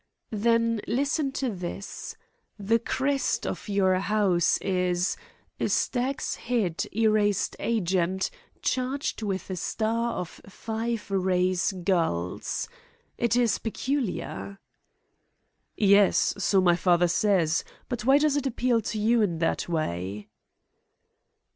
[0.33, 2.15] "Then listen to this.
[2.57, 5.15] The crest of your, house is:
[5.59, 8.31] 'A stag's head, erased argent,
[8.63, 12.67] charged with a star of five rays gules.'
[13.19, 14.57] It is peculiar."
[15.77, 20.29] "Yes, so my father says; but why does it appeal to you in that way?"